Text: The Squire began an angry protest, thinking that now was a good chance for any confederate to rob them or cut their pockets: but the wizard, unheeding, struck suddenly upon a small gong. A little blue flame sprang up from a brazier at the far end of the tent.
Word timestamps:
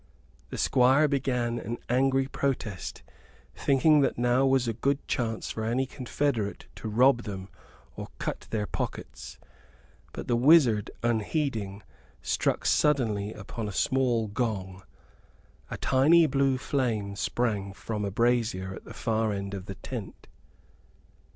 The 0.49 0.57
Squire 0.57 1.07
began 1.07 1.59
an 1.59 1.77
angry 1.87 2.25
protest, 2.25 3.03
thinking 3.55 3.99
that 4.01 4.17
now 4.17 4.47
was 4.47 4.67
a 4.67 4.73
good 4.73 5.07
chance 5.07 5.51
for 5.51 5.63
any 5.63 5.85
confederate 5.85 6.65
to 6.77 6.87
rob 6.89 7.21
them 7.21 7.49
or 7.95 8.07
cut 8.17 8.47
their 8.49 8.65
pockets: 8.65 9.37
but 10.11 10.27
the 10.27 10.35
wizard, 10.35 10.89
unheeding, 11.03 11.83
struck 12.23 12.65
suddenly 12.65 13.31
upon 13.31 13.67
a 13.67 13.71
small 13.71 14.25
gong. 14.27 14.81
A 15.69 15.77
little 15.79 16.27
blue 16.29 16.57
flame 16.57 17.15
sprang 17.15 17.69
up 17.69 17.75
from 17.75 18.03
a 18.03 18.09
brazier 18.09 18.73
at 18.73 18.85
the 18.85 18.95
far 18.95 19.31
end 19.31 19.53
of 19.53 19.67
the 19.67 19.75
tent. 19.75 20.27